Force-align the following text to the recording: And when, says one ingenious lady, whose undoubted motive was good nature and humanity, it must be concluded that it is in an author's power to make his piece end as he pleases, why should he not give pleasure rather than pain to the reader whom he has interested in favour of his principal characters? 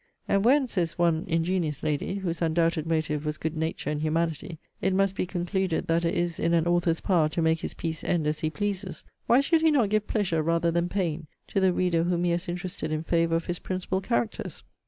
And 0.27 0.43
when, 0.43 0.67
says 0.67 0.97
one 0.97 1.25
ingenious 1.27 1.83
lady, 1.83 2.15
whose 2.15 2.41
undoubted 2.41 2.87
motive 2.87 3.23
was 3.23 3.37
good 3.37 3.55
nature 3.55 3.91
and 3.91 4.01
humanity, 4.01 4.57
it 4.81 4.95
must 4.95 5.13
be 5.13 5.27
concluded 5.27 5.85
that 5.85 6.03
it 6.05 6.15
is 6.15 6.39
in 6.39 6.55
an 6.55 6.65
author's 6.65 7.01
power 7.01 7.29
to 7.29 7.39
make 7.43 7.59
his 7.59 7.75
piece 7.75 8.03
end 8.03 8.25
as 8.25 8.39
he 8.39 8.49
pleases, 8.49 9.03
why 9.27 9.41
should 9.41 9.61
he 9.61 9.69
not 9.69 9.89
give 9.89 10.07
pleasure 10.07 10.41
rather 10.41 10.71
than 10.71 10.89
pain 10.89 11.27
to 11.49 11.59
the 11.59 11.71
reader 11.71 12.01
whom 12.05 12.23
he 12.23 12.31
has 12.31 12.49
interested 12.49 12.91
in 12.91 13.03
favour 13.03 13.35
of 13.35 13.45
his 13.45 13.59
principal 13.59 14.01
characters? 14.01 14.63